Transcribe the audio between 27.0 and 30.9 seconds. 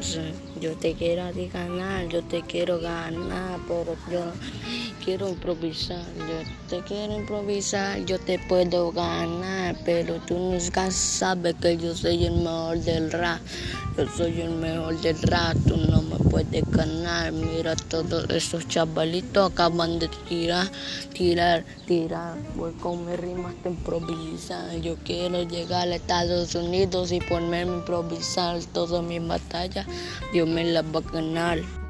y ponerme a improvisar todas mis batallas, Dios me las